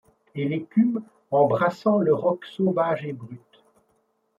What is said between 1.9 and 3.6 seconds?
le roc sauvage et brut